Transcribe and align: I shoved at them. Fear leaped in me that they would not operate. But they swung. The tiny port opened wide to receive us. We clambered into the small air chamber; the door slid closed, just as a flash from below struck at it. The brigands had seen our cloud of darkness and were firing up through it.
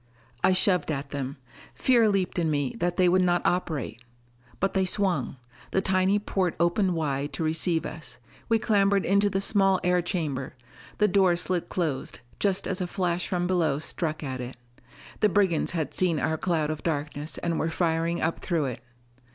I 0.43 0.51
shoved 0.51 0.89
at 0.91 1.11
them. 1.11 1.37
Fear 1.75 2.09
leaped 2.09 2.39
in 2.39 2.49
me 2.49 2.73
that 2.79 2.97
they 2.97 3.07
would 3.07 3.21
not 3.21 3.45
operate. 3.45 4.03
But 4.59 4.73
they 4.73 4.83
swung. 4.83 5.37
The 5.69 5.79
tiny 5.83 6.17
port 6.17 6.55
opened 6.59 6.95
wide 6.95 7.33
to 7.33 7.43
receive 7.43 7.85
us. 7.85 8.17
We 8.49 8.57
clambered 8.57 9.05
into 9.05 9.29
the 9.29 9.39
small 9.39 9.79
air 9.83 10.01
chamber; 10.01 10.55
the 10.97 11.07
door 11.07 11.35
slid 11.35 11.69
closed, 11.69 12.19
just 12.39 12.67
as 12.67 12.81
a 12.81 12.87
flash 12.87 13.27
from 13.27 13.45
below 13.45 13.77
struck 13.77 14.23
at 14.23 14.41
it. 14.41 14.57
The 15.19 15.29
brigands 15.29 15.69
had 15.69 15.93
seen 15.93 16.19
our 16.19 16.35
cloud 16.35 16.71
of 16.71 16.81
darkness 16.81 17.37
and 17.37 17.59
were 17.59 17.69
firing 17.69 18.21
up 18.23 18.39
through 18.39 18.65
it. 18.65 18.81